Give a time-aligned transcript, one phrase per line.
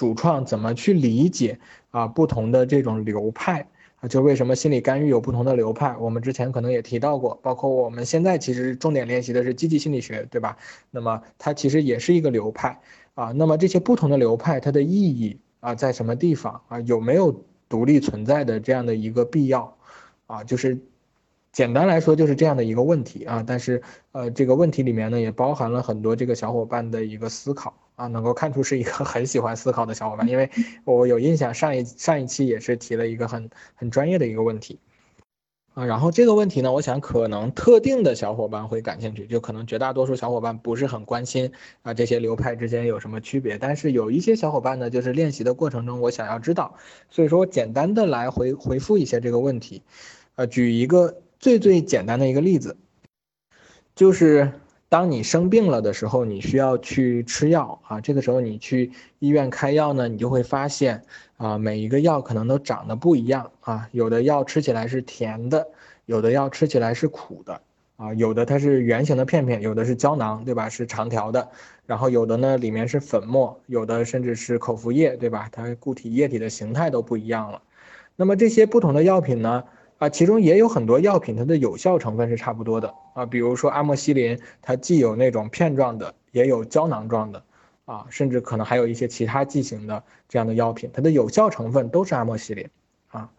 [0.00, 1.58] 主创怎么去理解
[1.90, 5.94] 啊不同的这种流派啊，就为什么心理干预有不同的流派？
[5.98, 10.56] 我们之前可能也提到过，包括我们现在其实重点练习的是积极心理学，对吧？
[10.90, 12.80] 那么它其实也是一个流派
[13.14, 13.30] 啊。
[13.32, 14.90] 那么这些不同的流派它的意
[15.20, 16.80] 义啊在什么地方啊？
[16.80, 19.76] 有没有独立存在的这样的一个必要
[20.28, 20.42] 啊？
[20.44, 20.78] 就是
[21.52, 23.44] 简单来说就是这样的一个问题啊。
[23.46, 23.82] 但是
[24.12, 27.74] 呃这个问题里面呢也包含了很多这个小伙伴的一个思考。
[28.00, 30.50] 啊，能够看出是一个 很喜欢思考的小伙伴，因为
[30.84, 34.78] 我有印象，上一上一期也是提了一个很很专业的一个问题，
[35.74, 46.76] 啊，然后这个问题呢，我想可能特定的小伙伴会感兴趣，就可能绝大多数小伙伴不是很关心啊这些流派之间有什么区别，但是有一些小伙伴呢，就是练习的过程中我想要知道，
[47.10, 49.82] 所以说我简单的来回回复一些这个问题，
[50.36, 52.78] 呃，举一个最最简单的一个例子，
[53.94, 54.50] 就是。
[54.90, 58.00] 当你生病了的时候，你需要去吃药啊。
[58.00, 58.90] 这个时候你去
[59.20, 61.04] 医院开药呢，你就会发现
[61.36, 63.88] 啊，每一个药可能都长得不一样啊。
[63.92, 65.68] 有的药吃起来是甜的，
[66.06, 67.60] 有的药吃起来是苦的
[67.98, 68.12] 啊。
[68.14, 70.68] 有的它是圆形的片片，有的是胶囊，对吧？
[70.68, 71.48] 是长条的。
[71.86, 75.48] 然后有的呢里面是粉末，有的甚至是口服液，对吧？
[75.52, 77.62] 它固体液体的形态都不一样了。
[78.16, 79.62] 那么这些不同的药品呢？
[80.00, 83.26] 啊，其中也有很多药品，它的有效成分是差不多的啊。
[83.26, 87.44] 比如说阿莫西林，它既有那种片状的，也有胶囊状的，
[87.84, 92.66] 啊，甚至可能还有一些其他剂型的这样的药品，它的有效成分都是阿莫西林，
[93.08, 93.30] 啊，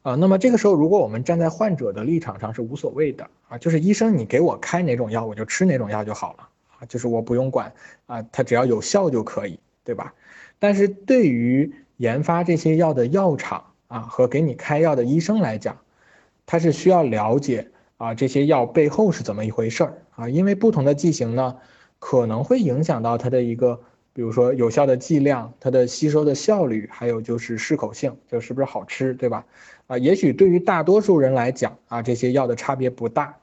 [0.00, 7.70] 啊，那么这个时候，如果我们站在患者的立场上是无所谓的啊，就是医生你给我开哪种药，我就吃哪种药就好了啊，就是我不用管
[8.06, 10.14] 啊，它只要有效就可以，对吧？
[10.58, 15.78] 但是对于研发这些药的药厂，啊，和给你开药的医生来讲，
[16.46, 21.54] 他是需要了解啊这些药背后是怎么一回事儿啊，因为不同的剂型呢，
[22.00, 23.80] 可能会影响到它的一个，
[24.12, 29.46] 比如说有效的剂量、它的吸收的效率，还有就是适口性，就是不是好吃，对吧？
[29.86, 33.36] 啊，也许对于大多数人来讲啊，这些药的差别不大，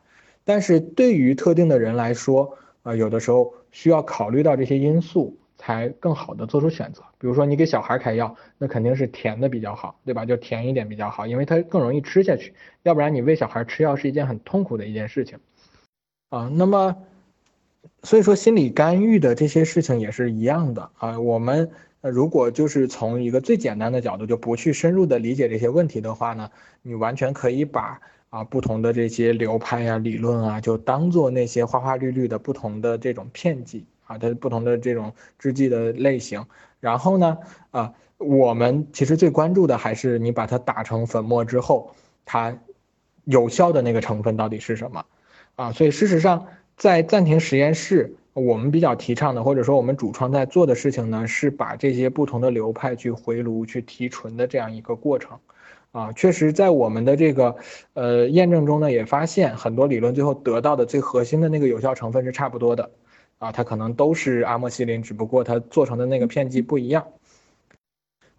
[0.44, 5.38] 但是对于特定的人来说，啊，有的时候需要考虑到这些因素。
[5.62, 7.04] 才更好的做出选择。
[7.20, 10.26] 比如说，你给小孩开药，那肯定是甜的比较好，对吧？
[10.26, 12.56] 就甜一点比较好，因为它更容易吃下去。
[12.82, 15.38] 要不然你喂小孩吃药是一件很痛苦的一件事情
[16.30, 16.50] 啊。
[16.52, 16.98] 那么，
[18.02, 21.20] 所以说心理干预的这些事情也是一样的啊。
[21.20, 21.70] 我们
[22.02, 26.50] 如果就是从一个最简单的角度，就不去深入的理解这些问题的话呢，
[26.82, 28.02] 你完全可以把
[28.32, 33.86] 啊不同的这些流派啊、理论啊，就当做那些花花绿绿的不同的这种片剂。
[34.12, 36.46] 啊，它不同的这种制剂的类型，
[36.80, 37.38] 然后呢，
[37.72, 41.92] 啊，我们其实最关注的还是你把它打成粉末之后，
[42.26, 42.58] 它
[43.24, 45.06] 有效的那个成分到底是什么？
[45.56, 46.46] 啊，所以事实上，
[46.76, 55.38] 在暂停实验室，我们比较提倡的，或者说我们主创在做的事情呢，是把这些不同的流派去回炉去提纯的这样一个过程。
[55.92, 57.54] 啊，确实在我们的这个
[57.96, 62.90] 呃验证中呢，也发现很多理论最后得到的最核心的那个有效成分是差不多的。
[63.42, 67.08] 啊，它可能都是阿莫西林，只不过它做成的那个片剂不一样。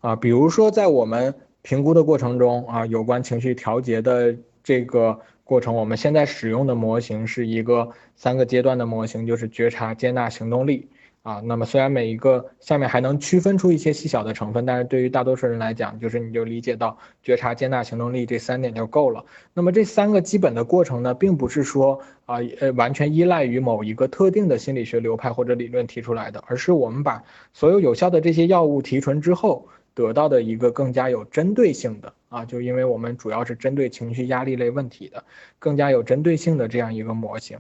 [0.00, 10.88] 啊，比如说在我们评估的过程中，啊，有关情绪调节的这个过程，我们现在使用的模型是一个三个阶段的模型，就是觉察、接纳、行动力。
[11.22, 19.24] 啊，那么虽然每一个下面还能区分出一些细小的成分，但是对于大多数人来讲，就是你就理解到觉察、接纳、行动力这三点就够了。
[19.54, 27.22] 那么这三个基本的过程呢，并不是说啊呃完全依赖于某一个特定的心理学流派或者理论提出来的，而是我们把
[27.52, 35.22] 所有有效的这些药物提纯之后得到的一个更加有针对性的啊，就因为我们主要是针对情绪压力类问题的，
[35.60, 37.58] 更加有针对性的这样一个模型。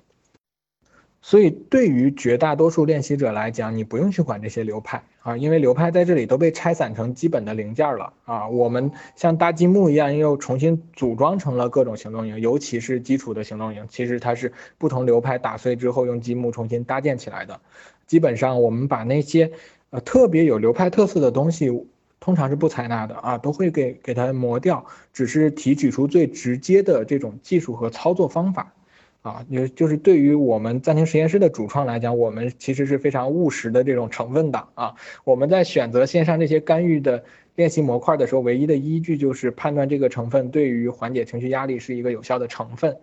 [1.24, 8.48] 所以，对于绝大多数练习者来讲，你不用去管这些流派啊，因为流派在这里都被拆散成基本的零件了啊。
[8.48, 17.60] 我们像搭积木一样，又重新组装成了各种行动营，尤其是基础的行动营，其实它是不同流派打碎之后用积木重新搭建起来的。
[18.08, 19.52] 基本上，我们把那些
[19.90, 21.70] 呃特别有流派特色的东西，
[22.18, 28.74] 通常是不采纳的啊，都会给给它磨掉，只是提取出最直接的这种技术和操作方法。
[29.22, 34.94] 啊，也就是对于我们暂停实验室的主创来讲，我们其实是非常务实的这种成分党啊。
[35.24, 37.24] 我们在选择线上这些干预的
[37.54, 42.96] 练习模块的时候，唯一的依据就是判断这个成分对于缓解情绪压力是一个有效的成分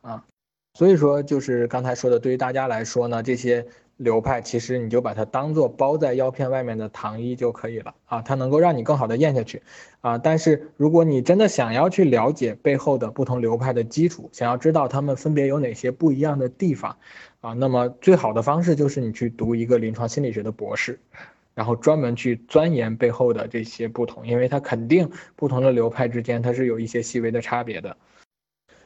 [0.00, 0.24] 啊。
[0.74, 3.66] 所以说，就是刚才说的，对于大家来说呢，这些。
[3.96, 9.62] 流派其实你就把它当做包在药片外面的糖衣就可以了啊，它能够让你更好的咽下去
[10.02, 10.18] 啊。
[10.18, 16.96] 但是如果你真的想要去了解背后的不同流派的基础，想要知道它们分别有哪些不一样的地方
[17.40, 20.98] 啊，那么最好的方式就是你去读一个临床心理学的博士
[21.54, 27.96] 然后专门去钻研背后的这些不同，因为它肯定不同的流派之间它是有一些细微的差别的。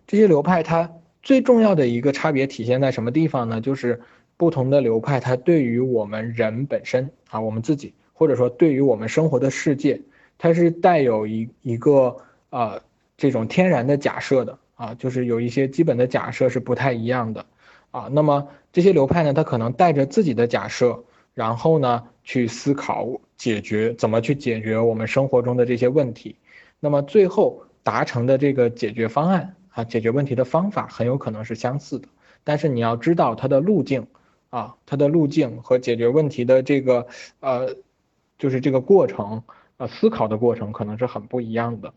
[0.06, 0.88] 这些流派它
[1.20, 3.60] 最重要的一个差别体现在什么地方呢？
[3.60, 4.00] 就是
[4.40, 10.00] 不同的流派它对于我们人本身啊，我们自己或者说对于我们生活的世界，
[10.38, 12.16] 它是带有一一个
[12.48, 12.80] 呃
[13.18, 17.44] 这种天然的假设的啊，就是有一些基本的假设是不太一样的
[17.90, 18.08] 啊。
[18.10, 21.04] 那么这些流派呢，它可能带着自己的假设，
[21.34, 26.34] 然后呢去思考解决怎么去解决我们生活中的这些问题，
[26.80, 32.08] 那么最后达成的这个解决方案啊，解决问题的方法很有可能是相似的，
[32.42, 34.06] 但是你要知道它的路径
[34.50, 37.06] 啊，它的路径和解决问题的这个
[37.40, 37.76] 呃，
[38.38, 39.42] 就是这个过程
[39.78, 41.94] 呃，思考的过程可能是很不一样的。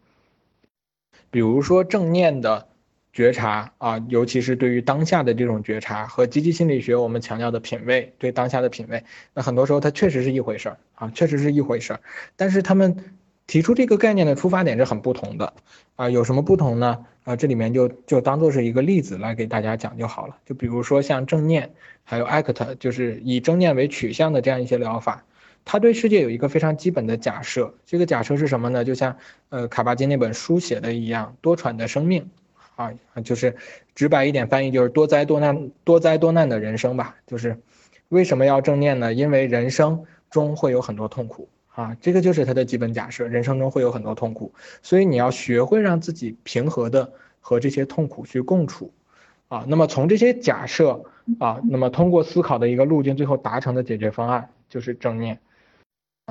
[1.30, 2.68] 比如说正念的
[3.12, 9.04] 觉察啊，尤其是对于当下的这种觉察和积极心理学我们强调的品味，对当下的品味，
[9.34, 12.00] 那很多时候它确实是一回事儿啊，确实是一回事儿。
[12.36, 12.96] 但是他们
[13.46, 15.54] 提出这个概念的出发点是很不同的
[15.96, 17.06] 啊，有什么不同呢？
[17.24, 20.38] 啊，这里面就就当做是一个例子来给大家讲就好了。
[20.46, 21.72] 就比如说像正念，
[22.04, 25.24] 还有 ACT，就是以正念为取向的这样一些疗法。
[25.66, 28.84] 它对世界有一个非常基本的假设，这个假设是什么呢？
[28.84, 29.16] 就像
[29.48, 32.30] 呃卡巴金那本书写的一样，多舛的生命，
[32.76, 32.92] 啊，
[33.24, 33.56] 就是
[33.96, 37.16] 直白一点翻译就是多灾多难、多灾多难的人生吧。
[37.26, 37.58] 就是
[38.10, 39.14] 为什么要正念呢？
[39.14, 47.12] 因为人生中会有很多痛苦啊，这个就是他的基本假设，人生中会有很多痛苦，所以你要学会让自己平和的
[47.42, 48.92] 和这些痛苦去共处，
[49.48, 51.04] 啊，那么从这些假设
[51.40, 55.40] 啊，那么通过思考的一个路径，最后达成的解决方案就是正念。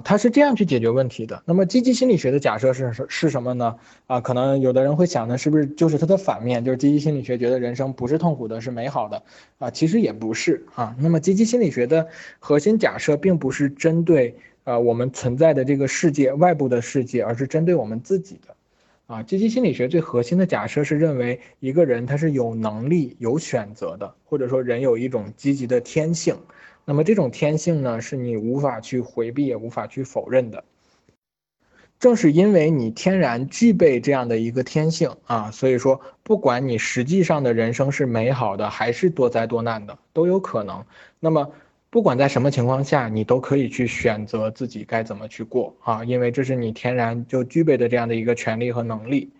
[0.04, 1.42] 他是这样去解决问题的。
[1.44, 3.76] 那么积极心理学的假设是是是什么呢？
[4.06, 6.64] 啊，可能有的人会想呢，是不是就是它的反面？
[6.64, 9.22] 就是积极心理学觉得人生不是痛苦的，是美好的
[9.58, 9.70] 啊？
[9.70, 10.96] 其实也不是啊。
[10.98, 18.54] 那么积极心理学的核心假设并不是针对呃我们存在的这个世界外部的世界，而是针对我们自己的。
[19.08, 26.36] 啊，积极心理学最核心的假设是认为一个人他是有能力有选择的，或者说人有一种积极的天性。
[26.84, 30.64] 那么这种天性呢，是你无法去回避也无法去否认的。
[31.98, 40.84] 正是因为你天然具备这样的一个天性啊，所以说不管你实际上的人生是美好的还是多灾多难的，都有可能。
[41.20, 41.52] 那么
[41.92, 49.30] 不管在什么情况下，你都可以去选择自己该怎么去过啊，因为这是你天然就具备的这样的一个权利和能力。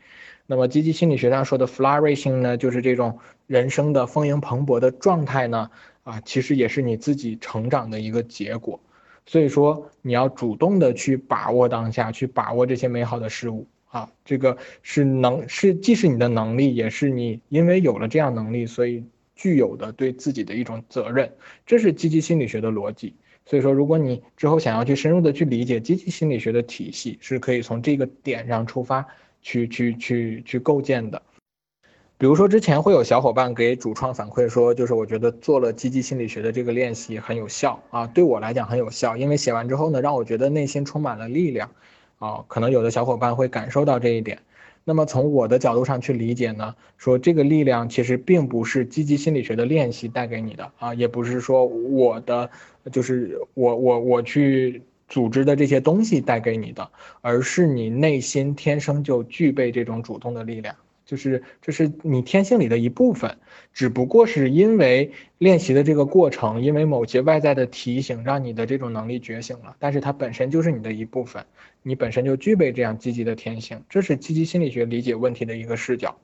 [0.47, 5.71] 那么积极心理学上说的 flourishing 呢，就是这种人生的丰盈蓬勃的状态呢。
[6.03, 8.79] 啊，其实也是你自己成长的一个结果，
[9.25, 19.05] 所以说你要主动的去把握当下，去把握这些美好的事物啊，这个是能是既是你的能力，也是你因为有了这样能力，所以
[19.43, 21.29] 具有的对自己的一种责任，
[21.67, 23.17] 这是积极心理学的逻辑。
[23.45, 29.05] 所以说，如果你之后想要去深入的去理解积极心理学的体系，是可以从这个点上出发
[29.43, 31.21] 去去去去构建的。
[32.19, 41.69] 比如说，之前会有小伙伴给主创反馈说，就是我觉得做了积极心理学的这个练习很有效啊，对我来讲很有效，因为写完之后呢，让我觉得内心充满了力量
[42.21, 42.45] 啊。
[42.47, 44.39] 可能有的小伙伴会感受到这一点。
[44.85, 52.51] 那么从我的角度上去理解呢，说这个力量其实并不是积极心理学的练习带给你的啊，也不是说我的
[52.91, 56.91] 就是我我我去组织的这些东西带给你的，
[57.21, 60.75] 而是你内心天生就具备这种主动的力量。
[61.13, 63.37] 就是这是你天性里的一部分，
[63.75, 69.77] 只不过是因为练习的这个过程，因为某些外在的提醒，让你的这种能力觉醒了。
[69.79, 71.45] 但是它本身就是你的一部分，
[71.83, 73.83] 你本身就具备这样积极的天性。
[73.91, 76.17] 这是积极心理学理解问题的一个视角。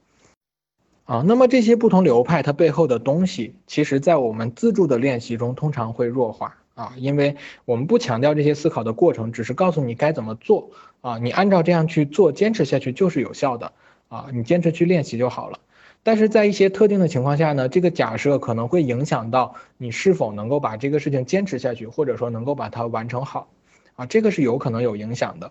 [1.04, 10.71] 啊，那么这些不同流派它背后的东西，其实在我们自助的练习中通常会弱化啊，因为我们不强调这些思考的过程，只是告诉你该怎么做
[11.02, 13.75] 啊，你按照这样去做，坚持下去就是有效的。
[14.09, 15.59] 啊，你坚持去练习就好了。
[16.03, 23.49] 但是在一些特定的情况下呢，这个假设可能会影响到你是否能够把这个事情坚持下去，或者说能够把它完成好。
[23.97, 25.50] 啊，这个是有可能有影响的。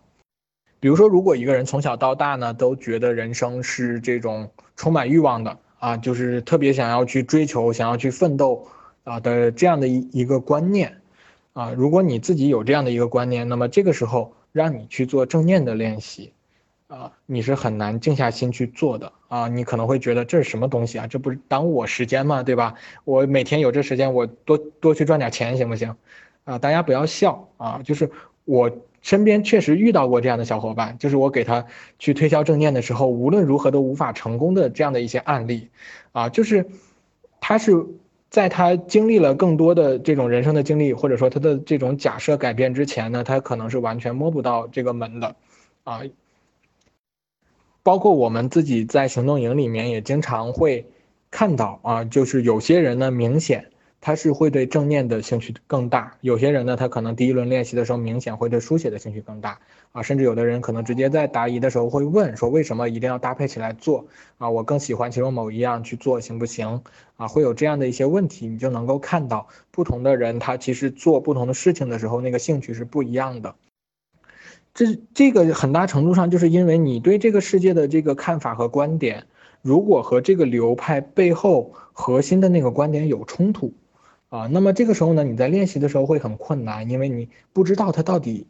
[0.79, 8.67] 比如说，如果一个人从小到大呢，都觉得人生是这种充满欲望的啊，就是特别想要去追求、想要去奋斗
[9.03, 11.01] 啊的这样的一一个观念
[11.53, 16.31] 啊，如果你自己有这样的一个观念，那么这个时候让你去做正念的练习。
[16.87, 19.47] 啊，你是很难静下心去做的啊！
[19.49, 21.05] 你可能会觉得这是什么东西啊？
[21.05, 22.43] 这不是耽误我时间吗？
[22.43, 22.75] 对吧？
[23.03, 25.93] 我每天有这时间，我多多去赚点钱行不行？
[26.45, 27.81] 啊，大家不要笑啊！
[27.83, 28.09] 就是
[28.45, 31.65] 我身边确实遇到过这样的小伙伴，就是我给他
[31.99, 35.69] 去推销正念的时候，无论如何都无法成功的这样的一些案例，
[36.13, 36.65] 啊，就是
[37.41, 37.85] 他是
[38.29, 45.35] 在他经历了更多的这种人生的经历，或者说他的这种假设改变之前呢，他可能是完全摸不到这个门的，
[45.83, 46.01] 啊，
[47.87, 50.85] 包括我们自己在行动营里面也经常会
[51.31, 53.67] 看到啊，就是有些人呢明显。
[53.99, 59.59] 他是会对正念的兴趣更大，有些人呢，他可能第一轮练习的时候明显会对书写的兴趣更大
[59.91, 64.05] 啊，甚至有的人可能直接在答疑的时候会问说为什么一定要搭配起来做
[64.37, 64.49] 啊？
[64.49, 66.83] 我更喜欢其中某一样去做行不行
[67.15, 67.27] 啊？
[67.27, 73.55] 会有这样的一些问题，你就能够看到不同的人他其实做不同的事情的时候那个兴趣是不一样的。
[74.77, 79.25] 这这个很大程度上就是因为你对这个世界的这个看法和观点，
[79.63, 83.73] 如果和这个流派背后核心的那个观点有冲突。
[84.29, 88.45] 啊，那么这个时候呢，你在练习的时候会很困难，因为你不知道他到底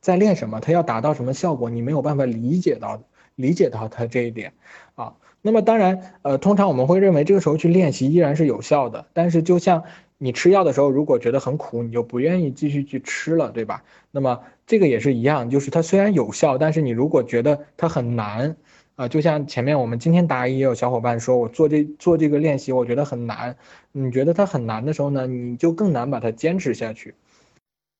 [0.00, 3.02] 在练什么，他要达到什么效果，你没有办法理解到
[3.34, 4.54] 理解到他这一点
[4.94, 5.12] 啊。
[5.42, 9.84] 那么当然，呃，通常我们会认为这个时候去练习依然是有效的，但是就像
[10.18, 13.82] 你吃药的时候，如果觉得很苦，你就不愿意继续去吃了，对吧？
[14.10, 18.56] 那么这个也是一样，就是它虽然有效，但是你如果觉得它很难。
[18.96, 23.54] 啊，就像前面我们今天答疑也有小伙伴说，我做这做这个练习，我觉得很难。
[23.92, 27.14] 你觉得它很难的时候呢，你就更难把它坚持下去。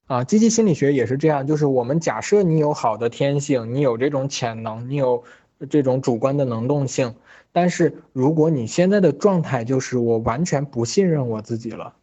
[0.06, 5.23] 啊，积极心理学也是这样，就是我们假设你有好的天性，你有这种潜能，你有
[5.68, 7.14] 这种主观的能动性，
[7.52, 11.94] 但是如果你现在的状态就是我完全不信任我自己了，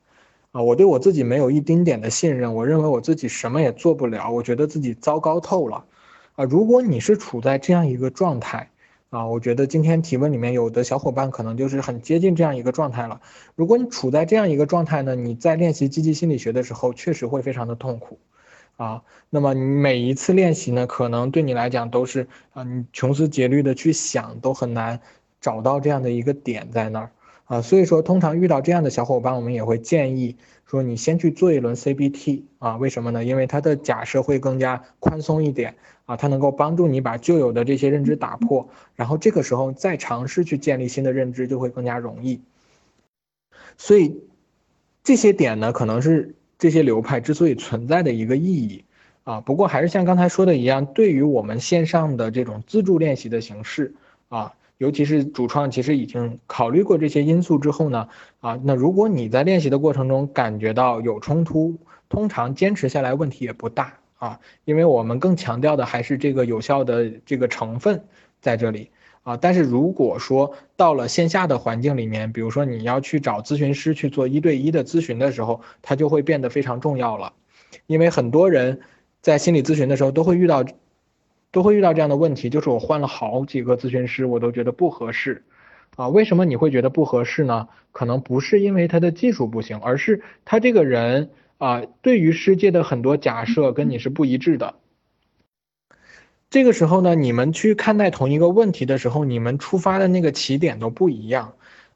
[0.54, 5.84] 啊，我对我自己没有一丁点的信任，我认为我自己什么也做不了，我觉得自己糟糕透了。
[6.36, 8.70] 啊，如果你是处在这样一个状态，
[9.10, 13.20] 啊，我觉得今天提问里面有的小伙伴可能就是很接近这样一个状态了。
[13.56, 18.20] 如果你处在这样一个状态呢，你在练习积极心理学的时候，确实会非常的痛苦，
[18.78, 25.00] 啊，那么你每一次练习呢，可能对你来讲都是啊，你穷思竭虑的去想，都很难
[25.42, 27.12] 找到这样的一个点在那儿，
[27.46, 33.24] 啊，所以说通常遇到这样的小伙伴，我们也会建议说你先去做一轮 CBT，啊，为什么呢？
[33.24, 35.76] 因为它的假设会更加宽松一点。
[36.06, 42.42] 啊，它能够帮助你把旧有的这些认知打破，然后这个时候再尝试去建立新的认知就会更加容易。
[43.78, 44.22] 所以
[45.02, 48.84] 这些点呢，可能是这些流派之所以存在的一个意义
[49.24, 49.40] 啊。
[49.40, 53.96] 不过还是像刚才说的一样，对于我们线上的这种自助练习的形式
[54.28, 58.10] 啊，尤其是主创其实已经考虑过这些因素之后呢，
[58.42, 61.78] 啊，那如果你在练习的过程中感觉到有冲突，
[62.10, 63.94] 通常坚持下来问题也不大。
[64.18, 68.02] 啊，因为我们更强调的还是这个有效的这个成分
[68.40, 68.90] 在这里
[69.24, 69.36] 啊。
[69.36, 77.34] 但是如果说到了线下的环境里面，比如说你要去找咨询师去做一对一的咨询的时候，它就会变得非常重要了。
[77.86, 78.80] 因为很多人
[79.22, 80.64] 在心理咨询的时候都会遇到，
[81.54, 85.44] 都会遇到这样的问题，就是我换了好几个咨询师，我都觉得不合适
[85.96, 86.10] 啊。
[86.10, 87.70] 为什么你会觉得不合适呢？
[87.94, 91.30] 可能不是因为他的技术不行，而是他这个人。
[91.60, 94.74] 啊，对于世界的很多假设跟你是不一致的。
[96.50, 101.54] 这个时候呢，你们去看待同一个问题的时候，你们出发的那个起点都不一样。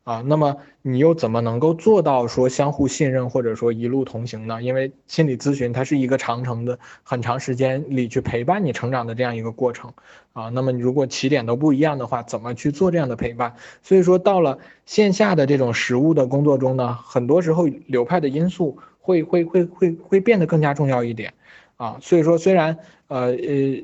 [0.07, 4.63] 啊，那么你又怎么能够做到说相互信任或者说一路同行呢？
[4.63, 9.91] 因为心理咨询它是一个长程的、很长时间里去陪伴你成长的这样一个过程
[10.31, 10.47] 啊。
[10.47, 13.53] 那么你如果起点都不一样的话，怎么去做这样的陪伴？
[13.81, 21.33] 所以说到了线下的这种实物的工作中呢，很多时候流派的因素会会会会会变得更加重要一点。
[21.77, 23.35] 啊，所以说虽然呃呃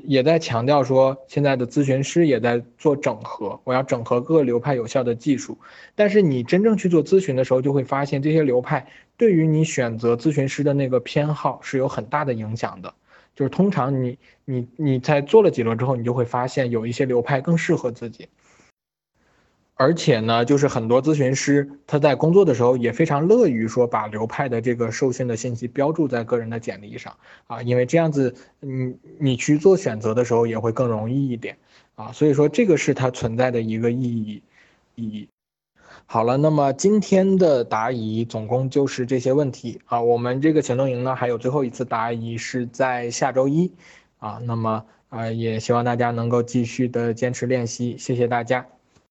[0.04, 5.56] 也在强调说现在的咨询师也在做整合，我要整合各个流派有效的技术，
[5.94, 8.86] 但是你真正去做咨询的时候，就会发现这些流派
[9.16, 12.92] 对于你选择咨询师的那个偏好是有很大的影响的。
[13.36, 18.28] 就是通常你你你在做了几轮之后，你就会发现有一些流派更适合自己。
[19.76, 27.16] 而且呢，就是很多咨询师他在工作的时候也非常乐于说把流派的这个受训的信息标注在个人的简历上
[27.48, 31.58] 啊，因为这样子，你你去做选择的时候也会更容易一点
[31.96, 34.42] 啊，所以说这个是它存在的一个意义
[34.94, 35.28] 意义。
[36.06, 43.72] 好了，那么今天的答疑总共就是这些问题啊，我们这个行动营呢还有最后一次答疑是在下周一
[44.18, 48.73] 啊，那么啊也希望大家能够继续的坚持练习，谢谢大家。